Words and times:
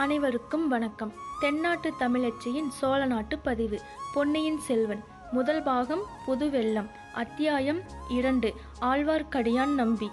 அனைவருக்கும் 0.00 0.68
வணக்கம். 0.68 1.12
தென்னாட்டு 1.40 1.92
தமிழச்சியின் 2.00 2.68
சோழ 2.68 3.06
நாட்டு 3.06 3.38
பதிவு. 3.38 3.80
பொன்னியின் 4.14 4.58
செல்வன். 4.58 5.04
முதல் 5.32 5.62
பாகம் 5.62 6.02
புதுவெள்ளம் 6.26 6.90
அத்தியாயம் 7.12 7.80
இரண்டு. 8.08 8.54
ஆழ்வார்க்கடியான் 8.80 9.74
நம்பி. 9.74 10.10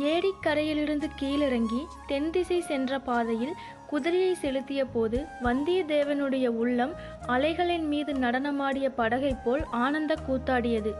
ஏரிக்கரையிலிருந்து 0.00 1.10
கீழிறங்கி 1.20 1.86
தென்திசை 2.06 2.60
சென்ற 2.60 2.98
பாதையில் 2.98 3.54
குதிரையை 3.86 4.34
செலுத்திய 4.34 4.84
போது 4.84 5.26
வந்தியத்தேவனுடைய 5.42 6.46
உள்ளம் 6.46 6.94
அலைகளின் 7.26 7.86
மீது 7.86 8.12
நடனமாடிய 8.12 8.88
படகைப் 8.88 9.44
போல் 9.44 9.64
ஆனந்த 9.70 10.14
கூத்தாடியது. 10.14 10.94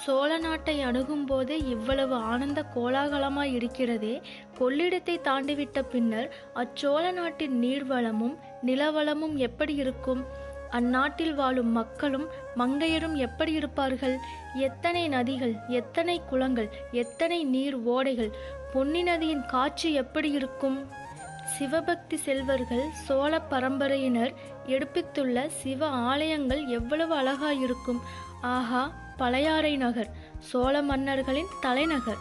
சோழ 0.00 0.38
நாட்டை 0.38 0.74
அணுகும்போதே 0.84 1.56
இவ்வளவு 1.66 2.14
ஆனந்த 2.14 2.60
கோலாகலமாய் 2.74 3.52
இருக்கிறதே. 3.52 4.14
கொள்ளிடத்தை 4.58 5.16
தாண்டிவிட்ட 5.20 5.82
பின்னர் 5.82 6.28
அச்சோழ 6.54 7.12
நாட்டின் 7.12 7.62
நீர்வளமும் 7.62 8.36
நிலவளமும் 8.66 9.36
எப்படி 9.36 9.74
இருக்கும்? 9.74 10.22
அந்நாட்டில் 10.70 11.34
வாழும் 11.34 11.72
மக்களும் 11.72 12.26
மங்கையரும் 12.56 13.14
எப்படி 13.14 13.52
இருப்பார்கள்? 13.52 14.16
எத்தனை 14.54 15.08
நதிகள் 15.08 15.54
எத்தனை 15.68 16.20
குளங்கள் 16.30 16.70
எத்தனை 16.92 17.44
நீர் 17.44 17.76
ஓடைகள் 17.86 18.32
பொன்னி 18.72 19.02
நதியின் 19.02 19.46
காட்சி 19.46 19.92
எப்படி 19.92 20.30
இருக்கும்? 20.30 20.78
சிவபக்தி 21.54 22.16
செல்வர்கள் 22.16 22.84
சோழ 23.06 23.40
பரம்பரையினர் 23.50 24.32
எடுப்பித்துள்ள 24.66 25.46
சிவ 25.62 25.86
ஆலயங்கள் 25.86 26.62
எவ்வளவு 26.66 27.14
அழகாயிருக்கும் 27.14 28.00
ஆஹா 28.40 28.82
பழையாறை 29.22 29.72
நகர் 29.84 30.12
சோழ 30.50 30.74
மன்னர்களின் 30.82 31.50
தலைநகர். 31.64 32.20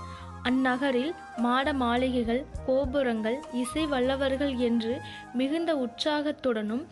அந்நகரில் 0.50 1.12
மாட 1.38 1.68
மாளிகைகள் 1.82 2.42
கோபுரங்கள் 2.68 3.38
இசை 3.62 3.84
வல்லவர்கள் 3.86 4.54
என்று 4.70 4.94
மிகுந்த 5.40 5.72
உற்சாகத்துடனும் 5.86 6.84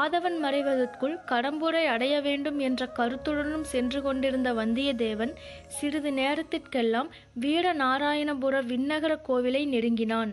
ஆதவன் 0.00 0.38
மறைவதற்குள் 0.44 1.14
கடம்பூரை 1.30 1.82
அடைய 1.94 2.14
வேண்டும் 2.20 2.58
என்ற 2.68 2.88
கருத்துடனும் 2.98 3.66
சென்று 3.72 4.00
கொண்டிருந்த 4.02 4.48
வந்தியத்தேவன் 4.52 5.32
சிறிது 5.76 6.10
நேரத்திற்கெல்லாம் 6.12 7.10
வீரநாராயணபுர 7.40 8.64
விண்ணகர 8.72 9.12
கோவிலை 9.28 9.62
நெருங்கினான். 9.74 10.32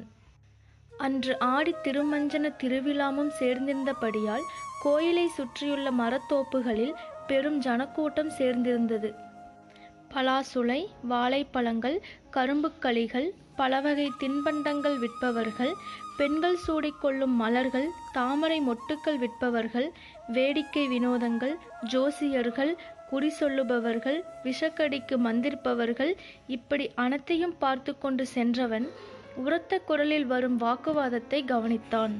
அன்று 1.06 1.34
ஆடி 1.54 1.74
திருமஞ்சன 1.84 2.52
திருவிழாமும் 2.62 3.32
சேர்ந்திருந்தபடியால் 3.40 4.46
கோயிலை 4.84 5.28
சுற்றியுள்ள 5.38 5.90
மரத்தோப்புகளில் 6.02 6.94
பெரும் 7.28 7.60
ஜனக்கூட்டம் 7.60 8.32
சேர்ந்திருந்தது. 8.38 9.14
பலாசுளை 10.14 10.86
வாழைப்பழங்கள் 11.10 12.04
கரும்புக்களிகள் 12.32 13.30
பலவகை 13.56 14.12
தின்பண்டங்கள் 14.20 14.98
விற்பவர்கள் 15.04 15.74
பெண்கள் 16.18 16.58
சூடிக்கொள்ளும் 16.68 17.36
மலர்கள் 17.42 17.88
தாமரை 18.12 18.60
மொட்டுக்கள் 18.62 19.18
விற்பவர்கள் 19.18 19.88
வேடிக்கை 20.28 20.84
வினோதங்கள் 20.88 21.56
ஜோசியர்கள் 21.94 22.74
குறி 23.10 23.30
சொல்லுபவர்கள் 23.40 24.20
விஷக்கடிக்கு 24.44 25.18
மந்திருப்பவர்கள் 25.18 26.14
இப்படி 26.48 26.92
அனைத்தையும் 26.96 27.58
பார்த்து 27.58 27.98
கொண்டு 27.98 28.26
சென்றவன் 28.26 28.88
உரத்த 29.36 29.80
குரலில் 29.80 30.26
வரும் 30.26 30.60
வாக்குவாதத்தை 30.60 31.42
கவனித்தான். 31.46 32.16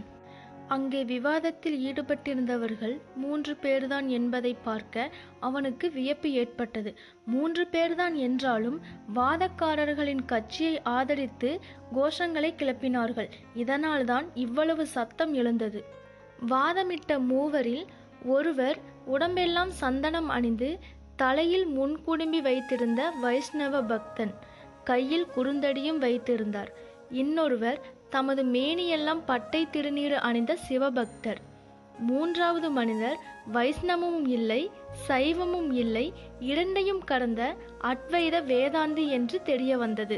அங்கே 0.68 1.04
விவாதத்தில் 1.04 1.78
ஈடுபட்டிருந்தவர்கள் 1.86 3.02
மூன்று 3.16 3.58
பேர்தான் 3.62 4.08
என்பதை 4.08 4.56
பார்க்க 4.64 5.10
அவனுக்கு 5.40 5.92
வியப்பு 5.92 6.32
ஏற்பட்டது. 6.32 6.96
மூன்று 7.26 7.68
பேர்தான் 7.72 8.14
என்றாலும் 8.14 8.82
வாதக்காரர்களின் 9.16 10.26
கட்சியை 10.26 10.82
ஆதரித்து 10.82 11.60
கோஷங்களை 11.96 12.52
கிளப்பினார்கள். 12.58 13.30
இதனால்தான் 13.54 14.26
இவ்வளவு 14.34 14.86
சத்தம் 14.86 15.34
எழுந்தது. 15.34 15.84
வாதமிட்ட 16.48 17.20
மூவரில் 17.20 17.86
ஒருவர் 18.26 18.78
உடம்பெல்லாம் 19.06 19.72
சந்தனம் 19.72 20.30
அணிந்து 20.30 20.80
தலையில் 21.16 21.68
முன்குடும்பி 21.68 22.42
வைத்திருந்த 22.42 23.12
வைஷ்ணவ 23.22 23.82
பக்தன் 23.82 24.34
கையில் 24.84 25.28
குறுந்தடியும் 25.36 25.98
வைத்திருந்தார். 25.98 26.72
இன்னொருவர் 27.10 27.80
தமது 28.16 28.42
மேனியெல்லாம் 28.56 29.22
பட்டை 29.26 29.62
திருநீறு 29.72 30.18
அணிந்த 30.28 30.54
சிவபக்தர். 30.68 31.42
மூன்றாவது 32.08 32.70
மனிதர் 32.78 33.20
வைஷ்ணவமும் 33.54 34.28
இல்லை 34.38 34.62
சைவமும் 35.08 35.72
இல்லை 35.82 36.06
இரண்டையும் 36.52 37.02
கடந்த 37.12 37.42
அத்வைத 37.92 38.36
வேதாந்தி 38.52 39.06
என்று 39.18 39.38
தெரிய 39.50 39.74
வந்தது. 39.84 40.18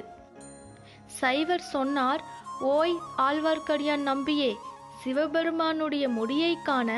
சைவர் 1.19 1.65
சொன்னார் 1.73 2.23
ஓய் 2.73 2.95
ஆழ்வார்க்கடியான் 3.27 4.07
நம்பியே 4.11 4.51
சிவபெருமானுடைய 5.01 6.05
முடியை 6.19 6.53
காண 6.69 6.89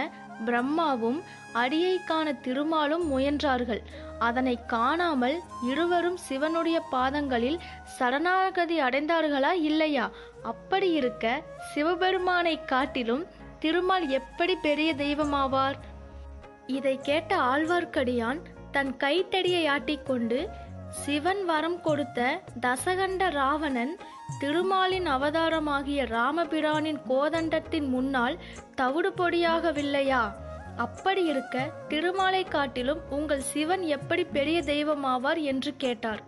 பிரம்மாவும் 0.45 1.19
அடியை 1.61 1.95
காண 2.05 2.27
திருமாலும் 2.45 3.05
முயன்றார்கள். 3.13 3.81
அதனை 4.19 4.65
காணாமல் 4.65 5.41
இருவரும் 5.67 6.17
சிவனுடைய 6.29 6.79
பாதங்களில் 6.79 7.59
சரணாகதி 7.83 8.81
அடைந்தார்களா 8.81 9.51
இல்லையா? 9.53 10.09
அப்படி 10.43 10.91
இருக்க 10.91 11.41
சிவபெருமானை 11.73 12.65
காட்டிலும் 12.65 13.25
திருமால் 13.59 14.09
எப்படி 14.09 14.55
பெரிய 14.55 14.95
தெய்வமாவார்? 14.95 15.77
இதை 16.67 16.99
கேட்ட 17.01 17.37
ஆழ்வார்க்கடியான் 17.37 18.41
தன் 18.71 18.97
கைத்தடியை 18.97 19.67
ஆட்டிக்கொண்டு 19.67 20.49
சிவன் 21.05 21.45
வரம் 21.45 21.81
கொடுத்த 21.81 22.41
தசகண்ட 22.61 23.29
ராவணன் 23.29 23.97
திருமாலின் 24.39 25.07
அவதாரமாகிய 25.07 26.05
ராமபிரானின் 26.05 26.99
கோதண்டத்தின் 27.09 27.89
முன்னால் 27.89 28.39
தவிடு 28.75 29.09
பொடியாகவில்லையா 29.17 30.33
அப்படி 30.77 31.21
இருக்க 31.25 31.55
திருமாலை 31.87 32.43
காட்டிலும் 32.43 33.01
உங்கள் 33.09 33.43
சிவன் 33.51 33.83
எப்படி 33.97 34.23
பெரிய 34.23 34.57
தெய்வமாவார் 34.61 35.39
என்று 35.51 35.71
கேட்டார். 35.77 36.21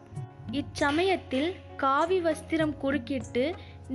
இச்சமயத்தில் 0.52 1.50
காவி 1.78 2.20
வஸ்திரம் 2.20 2.74
குறுக்கிட்டு 2.78 3.44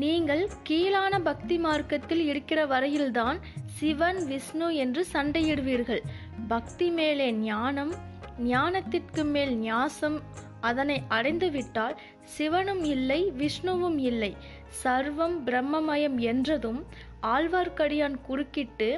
நீங்கள் 0.03 0.43
கீழான 0.69 1.14
பக்தி 1.20 1.56
மார்க்கத்தில் 1.59 2.22
இருக்கிற 2.26 2.60
வரையில்தான் 2.66 3.38
சிவன் 3.78 4.20
விஷ்ணு 4.26 4.69
என்று 4.76 5.03
சண்டையிடுவீர்கள். 5.12 6.03
பக்தி 6.48 6.88
மேலே 6.91 7.28
ஞானம் 7.32 7.93
ஞானத்திற்கு 8.44 9.25
மேல் 9.25 9.54
ஞாசம் 9.59 10.19
அதனை 10.60 10.97
அடைந்துவிட்டால் 11.09 11.97
சிவனும் 12.34 12.84
இல்லை 12.84 13.20
விஷ்ணுவும் 13.31 13.98
இல்லை. 14.10 14.32
சர்வம் 14.82 15.37
பிரம்மமயம் 15.47 16.16
என்றதும் 16.32 16.81
ஆழ்வார்க்கடியான் 17.34 18.16
குறுக்கிட்டு 18.26 18.88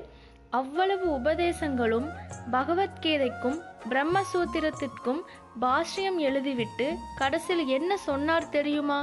அவ்வளவு 0.56 1.06
உபதேசங்களும் 1.14 2.08
பகவத்கீதைக்கும் 2.52 3.58
பிரம்மசூத்திரத்திற்கும் 3.90 5.20
பாஷ்யம் 5.60 6.18
எழுதிவிட்டு 6.28 6.86
கடைசியில் 7.18 7.72
என்ன 7.76 7.96
சொன்னார் 8.06 8.48
தெரியுமா? 8.48 8.98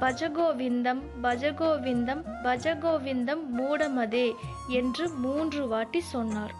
பஜகோவிந்தம் 0.00 1.02
பஜகோவிந்தம் 1.22 2.22
பஜகோவிந்தம் 2.44 3.44
மூடமதே 3.58 4.26
என்று 4.78 5.06
மூன்று 5.24 5.62
வாட்டி 5.68 6.00
சொன்னார். 6.14 6.54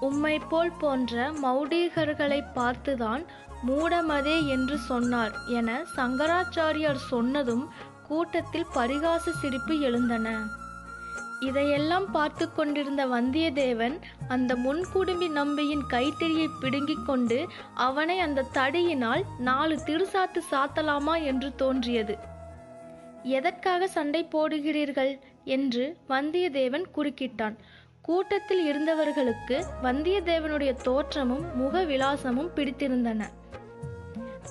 உம்மை 0.00 0.36
போல் 0.50 0.74
போன்ற 0.80 1.30
மௌடீகர்களை 1.44 2.40
பார்த்துதான் 2.58 3.24
மூடமதே 3.66 4.36
என்று 4.54 4.78
சொன்னார் 4.90 5.34
என 5.58 5.78
சங்கராச்சாரியார் 5.96 7.04
சொன்னதும் 7.10 7.66
கூட்டத்தில் 8.08 8.72
பரிகாச 8.74 9.32
சிரிப்பு 9.40 9.74
எழுந்தன. 9.88 10.28
இதையெல்லாம் 11.40 12.10
பார்த்து 12.10 12.52
கொண்டிருந்த 12.52 13.06
வந்தியத்தேவன் 13.06 14.00
அந்த 14.28 14.54
முன்குடும்பி 14.54 15.30
நம்பியின் 15.30 15.84
கைத்தறியை 15.90 16.48
பிடுங்கிக் 16.60 17.06
கொண்டு 17.06 17.48
அவனை 17.74 18.20
அந்த 18.20 18.46
தடியினால் 18.54 19.22
நாலு 19.38 19.76
திருசாத்து 19.76 20.40
சாத்தலாமா 20.50 21.22
என்று 21.22 21.54
தோன்றியது. 21.54 22.18
எதற்காக 23.22 23.88
சண்டை 23.88 24.28
போடுகிறீர்கள்? 24.32 25.20
என்று 25.44 25.96
வந்தியத்தேவன் 26.08 26.84
குறுக்கிட்டான். 26.96 27.56
கூட்டத்தில் 28.02 28.66
இருந்தவர்களுக்கு 28.66 29.64
வந்தியத்தேவனுடைய 29.82 30.72
தோற்றமும் 30.82 31.56
முக 31.56 31.84
விலாசமும் 31.84 32.50
பிடித்திருந்தன. 32.54 33.24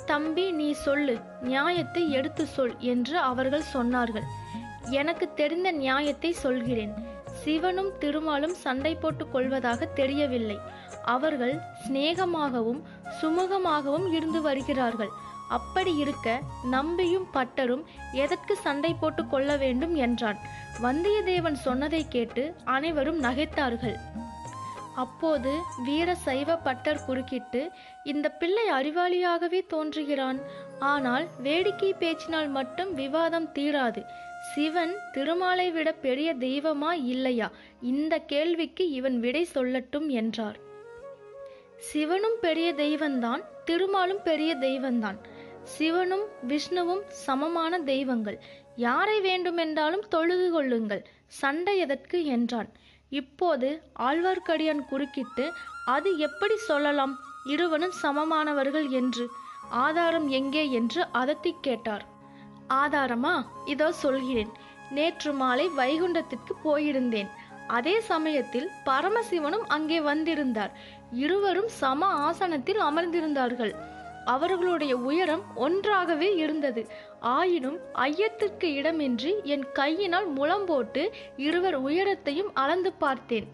தம்பி 0.05 0.51
நீ 0.51 0.71
சொல்லு 0.71 1.17
நியாயத்தை 1.41 2.11
எடுத்து 2.11 2.45
சொல் 2.45 2.75
என்று 2.79 3.17
அவர்கள் 3.19 3.63
சொன்னார்கள். 3.73 4.27
எனக்கு 4.89 5.33
தெரிந்த 5.33 5.71
நியாயத்தை 5.71 6.31
சொல்கிறேன். 6.31 6.93
சிவனும் 7.43 7.91
திருமாலும் 7.99 8.53
சண்டை 8.53 8.95
போட்டுக் 8.95 9.31
கொள்வதாக 9.31 9.85
தெரியவில்லை. 9.85 10.59
அவர்கள் 11.03 11.59
சிநேகமாகவும் 11.83 12.81
சுமூகமாகவும் 13.21 14.13
இருந்து 14.13 14.41
வருகிறார்கள். 14.41 15.09
அப்படி 15.49 15.95
இருக்க 15.95 16.41
நம்பியும் 16.63 17.27
பட்டரும் 17.33 17.83
எதற்கு 18.11 18.55
சண்டை 18.55 18.93
போட்டு 18.93 19.27
கொள்ள 19.27 19.57
வேண்டும் 19.57 19.95
என்றான். 19.95 20.37
வந்தியத்தேவன் 20.81 21.53
சொன்னதை 21.53 22.07
கேட்டு 22.07 22.55
அனைவரும் 22.63 23.23
நகைத்தார்கள். 23.23 23.95
அப்போது 24.95 25.59
வீர 25.85 26.15
சைவ 26.15 26.55
பட்டர் 26.55 27.05
குறுக்கிட்டு 27.05 27.71
இந்த 28.03 28.29
பிள்ளை 28.29 28.65
அறிவாளியாகவே 28.71 29.65
தோன்றுகிறான். 29.67 30.39
ஆனால் 30.79 31.27
வேடிக்கை 31.37 31.93
பேச்சினால் 31.93 32.49
மட்டும் 32.49 32.93
விவாதம் 32.93 33.49
தீராது. 33.53 34.05
சிவன் 34.55 34.95
திருமாலை 35.11 35.71
விட 35.71 35.91
பெரிய 35.91 36.35
தெய்வமா 36.35 36.91
இல்லையா? 36.93 37.51
இந்த 37.81 38.19
கேள்விக்கு 38.19 38.89
இவன் 38.89 39.19
விடை 39.19 39.47
சொல்லட்டும் 39.53 40.07
என்றார். 40.07 40.57
சிவனும் 41.77 42.37
பெரிய 42.41 42.73
தெய்வந்தான் 42.73 43.43
திருமாலும் 43.65 44.21
பெரிய 44.23 44.55
தெய்வந்தான். 44.55 45.17
சிவனும் 45.63 46.25
விஷ்ணுவும் 46.41 47.03
சமமான 47.07 47.79
தெய்வங்கள். 47.79 48.39
யாரை 48.75 49.21
வேண்டுமென்றாலும் 49.21 50.07
தொழுது 50.07 50.51
கொள்ளுங்கள் 50.51 51.07
சண்டை 51.27 51.77
எதற்கு 51.77 52.25
என்றான். 52.25 52.69
இப்போது 53.09 53.81
ஆழ்வார்க்கடியான் 53.99 54.85
குறுக்கிட்டு 54.89 55.51
அது 55.85 56.17
எப்படி 56.17 56.57
சொல்லலாம்? 56.57 57.19
இருவனும் 57.45 57.93
சமமானவர்கள் 58.03 58.89
என்று. 58.89 59.27
ஆதாரம் 59.69 60.29
எங்கே 60.29 60.71
என்று 60.71 61.07
அதத்தி 61.13 61.53
கேட்டார். 61.61 62.05
ஆதாரமா? 62.69 63.45
இதோ 63.65 63.91
சொல்கிறேன். 63.91 64.51
நேற்று 64.91 65.33
மாலை 65.33 65.69
வைகுண்டத்திற்கு 65.77 66.53
போயிருந்தேன். 66.63 67.27
அதே 67.67 67.99
சமயத்தில் 67.99 68.69
பரமசிவனும் 68.85 69.65
அங்கே 69.67 70.01
வந்திருந்தார். 70.01 70.71
இருவரும் 71.11 71.67
சம 71.67 72.05
ஆசனத்தில் 72.05 72.81
அமர்ந்திருந்தார்கள். 72.81 73.71
அவர்களுடைய 74.25 74.97
உயரம் 74.97 75.43
ஒன்றாகவே 75.55 76.35
இருந்தது. 76.35 76.87
ஆயினும் 77.19 77.77
ஐயத்திற்கு 77.93 78.67
இடமின்றி 78.67 79.43
என் 79.43 79.71
கையினால் 79.71 80.27
முலம் 80.27 80.65
போட்டு 80.65 81.13
இருவர் 81.37 81.81
உயரத்தையும் 81.81 82.49
அளந்து 82.53 82.93
பார்த்தேன். 82.93 83.47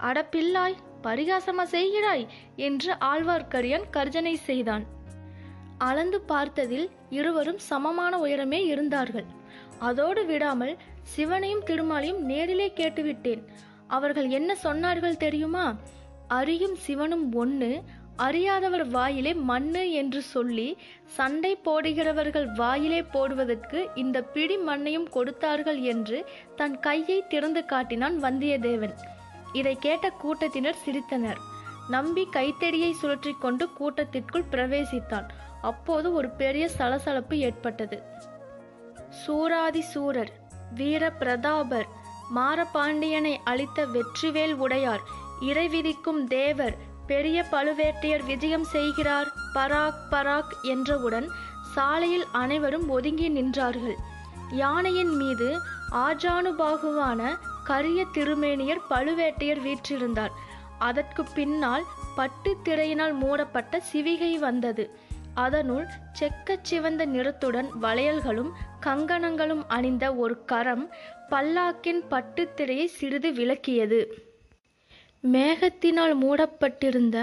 அடப்பில்லாய் 0.00 0.76
பரிகாசமா 1.02 1.62
செய்கிறாய்? 1.62 2.26
என்று 2.56 2.94
ஆழ்வார்க்கடியான் 2.94 3.82
கர்ஜனை 3.90 4.34
செய்தான். 4.34 4.93
அளந்து 5.78 6.20
பார்த்ததில் 6.20 6.90
இருவரும் 7.10 7.58
சமமான 7.58 8.18
உயரமே 8.18 8.60
இருந்தார்கள். 8.64 9.24
அதோடு 9.78 10.26
விடாமல் 10.26 10.76
சிவனையும் 11.02 11.64
திருமாலையும் 11.66 12.18
நேரிலே 12.18 12.72
கேட்டுவிட்டேன். 12.76 13.42
அவர்கள் 13.86 14.28
என்ன 14.28 14.56
சொன்னார்கள் 14.62 15.16
தெரியுமா? 15.16 15.74
அறியும் 16.28 16.74
சிவனும் 16.74 17.32
ஒன்று 17.32 17.82
அறியாதவர் 18.16 18.88
வாயிலே 18.88 19.34
மண்ணு 19.34 19.92
என்று 19.92 20.22
சொல்லி 20.22 20.76
சண்டை 21.04 21.58
போடுகிறவர்கள் 21.64 22.46
வாயிலே 22.54 23.02
போடுவதற்கு 23.02 23.88
இந்த 23.94 24.22
பிடி 24.22 24.56
மண்ணையும் 24.56 25.08
கொடுத்தார்கள் 25.08 25.80
என்று 25.80 26.26
தன் 26.56 26.80
கையை 26.80 27.26
திறந்து 27.28 27.64
காட்டினான் 27.64 28.22
வந்தியத்தேவன். 28.22 28.94
இதை 29.52 29.76
கேட்ட 29.76 30.10
கூட்டத்தினர் 30.10 30.82
சிரித்தனர். 30.86 31.36
நம்பி 31.88 32.26
கைத்தடியை 32.30 32.94
சுழற்றி 33.02 33.32
கொண்டு 33.38 33.68
கூட்டத்திற்குள் 33.78 34.50
பிரவேசித்தான். 34.50 35.26
அப்போது 35.70 36.08
ஒரு 36.14 36.28
பெரிய 36.40 36.64
சலசலப்பு 36.68 37.36
ஏற்பட்டது. 37.38 37.98
சூராதி 39.22 39.82
சூரர் 39.92 40.32
வீர 40.74 41.12
பிரதாபர் 41.20 41.88
மாரபாண்டியனை 42.36 43.34
அளித்த 43.44 43.86
வெற்றிவேல் 43.94 44.54
உடையார் 44.64 45.02
இறைவிதிக்கும் 45.40 46.22
தேவர் 46.26 46.76
பெரிய 47.06 47.38
பழுவேட்டையர் 47.52 48.24
விஜயம் 48.26 48.66
செய்கிறார் 48.74 49.28
பராக் 49.54 50.00
பராக் 50.10 50.54
என்றவுடன் 50.62 51.26
சாலையில் 51.74 52.26
அனைவரும் 52.32 52.86
ஒதுங்கி 52.88 53.28
நின்றார்கள். 53.30 53.96
யானையின் 54.62 55.14
மீது 55.20 55.48
ஆஜானுபாகுவான 56.06 57.20
கரிய 57.64 58.00
திருமேனியர் 58.12 58.82
பழுவேட்டையர் 58.90 59.62
வீற்றிருந்தார். 59.66 60.34
அதற்கு 60.78 61.22
பின்னால் 61.34 61.84
பட்டு 62.16 62.50
திரையினால் 62.64 63.14
மூடப்பட்ட 63.22 63.82
சிவிகை 63.92 64.32
வந்தது. 64.38 64.84
அதனுள் 65.34 65.86
செக்கச் 66.12 66.64
சிவந்த 66.64 67.06
நிறத்துடன் 67.06 67.68
வளையல்களும் 67.82 68.50
கங்கணங்களும் 68.86 69.64
அணிந்த 69.68 70.14
ஒரு 70.14 70.44
கரம் 70.44 70.90
பல்லாக்கின் 71.30 72.02
பட்டுத்திரையை 72.10 72.84
சிறிது 72.84 73.32
விளக்கியது. 73.32 74.00
மேகத்தினால் 75.32 76.14
மூடப்பட்டிருந்த 76.14 77.16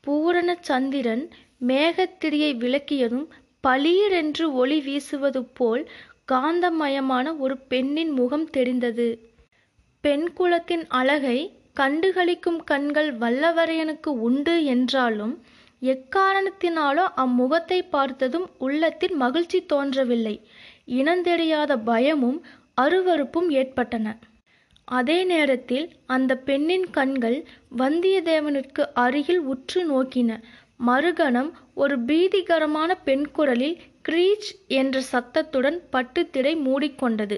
பூரண 0.00 0.56
சந்திரன் 0.60 1.24
மேகத்திரையை 1.66 2.50
விளக்கியதும் 2.56 3.26
பளீரென்று 3.64 4.52
ஒளி 4.52 4.80
வீசுவது 4.80 5.44
போல் 5.44 5.88
காந்தமயமான 6.32 7.36
ஒரு 7.38 7.58
பெண்ணின் 7.58 8.10
முகம் 8.10 8.50
தெரிந்தது. 8.50 9.08
பெண் 10.00 10.32
குலத்தின் 10.32 10.86
அழகை 10.88 11.38
கண்டுகளிக்கும் 11.76 12.60
கண்கள் 12.64 13.18
வல்லவரையனுக்கு 13.18 14.06
உண்டு 14.06 14.64
என்றாலும் 14.64 15.34
எக்காரணத்தினாலோ 15.92 17.04
அம்முகத்தை 17.16 17.78
பார்த்ததும் 17.90 18.46
உள்ளத்தில் 18.58 19.14
மகிழ்ச்சி 19.14 19.58
தோன்றவில்லை. 19.66 20.34
இனந்தெரியாத 20.98 21.72
பயமும் 21.84 22.38
அருவருப்பும் 22.80 23.48
ஏற்பட்டன. 23.50 24.06
அதே 24.88 25.18
நேரத்தில் 25.24 25.86
அந்த 26.06 26.32
பெண்ணின் 26.48 26.88
கண்கள் 26.90 27.38
வந்தியத்தேவனுக்கு 27.78 28.82
அருகில் 28.94 29.42
உற்று 29.52 29.82
நோக்கின. 29.92 30.30
மறுகணம் 30.86 31.50
ஒரு 31.74 31.96
பீதிகரமான 32.04 32.90
பெண் 33.04 33.26
குரலில் 33.30 33.76
கிரீச் 34.08 34.48
என்ற 34.78 35.00
சத்தத்துடன் 35.12 35.78
பட்டுத்திடை 35.92 36.54
மூடிக்கொண்டது. 36.66 37.36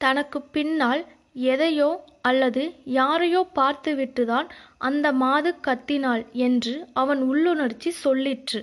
தனக்கு 0.00 0.38
பின்னால் 0.56 1.02
எதையோ 1.36 1.90
அல்லது 2.20 2.62
யாரையோ 2.84 3.40
பார்த்துவிட்டுதான் 3.54 4.48
அந்த 4.78 5.06
மாது 5.12 5.50
கத்தினாள் 5.66 6.24
என்று 6.46 6.74
அவன் 6.92 7.22
உள்ளுணர்ச்சி 7.22 7.90
சொல்லிற்று. 8.04 8.60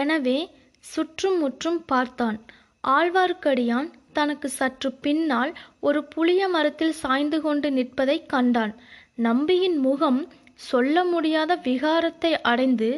எனவே 0.00 0.38
சுற்றும் 0.84 1.38
முற்றும் 1.38 1.80
பார்த்தான். 1.84 2.38
ஆழ்வார்க்கடியான் 2.84 3.88
தனக்கு 4.12 4.48
சற்று 4.48 4.88
பின்னால் 5.04 5.52
ஒரு 5.80 6.00
புளிய 6.04 6.48
மரத்தில் 6.48 6.92
சாய்ந்து 6.92 7.40
கொண்டு 7.40 7.68
நிற்பதை 7.70 8.18
கண்டான். 8.26 8.74
நம்பியின் 9.18 9.78
முகம் 9.78 10.20
சொல்ல 10.68 11.04
முடியாத 11.04 11.52
விகாரத்தை 11.64 12.32
அடைந்து 12.42 12.90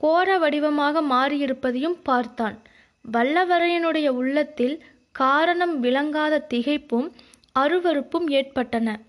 கோர 0.00 0.38
வடிவமாக 0.38 1.02
மாறியிருப்பதையும் 1.02 1.98
பார்த்தான். 2.02 2.56
வல்லவரையனுடைய 3.04 4.08
உள்ளத்தில் 4.20 4.76
காரணம் 5.14 5.74
விளங்காத 5.80 6.44
திகைப்பும் 6.50 7.08
அருவருப்பும் 7.58 8.28
ஏற்பட்டன. 8.28 9.00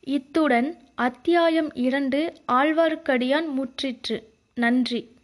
இத்துடன் 0.00 0.78
அத்தியாயம் 0.94 1.74
இரண்டு 1.74 2.32
ஆழ்வார்க்கடியான் 2.52 3.46
முற்றிற்று. 3.46 4.22
நன்றி. 4.54 5.15